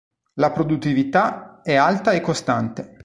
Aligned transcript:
La 0.39 0.49
produttività 0.49 1.61
è 1.61 1.75
alta 1.75 2.11
e 2.13 2.21
costante. 2.21 2.95